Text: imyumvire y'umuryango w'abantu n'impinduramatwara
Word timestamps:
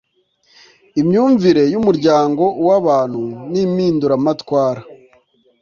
imyumvire 1.01 1.63
y'umuryango 1.73 2.43
w'abantu 2.67 3.21
n'impinduramatwara 3.51 4.81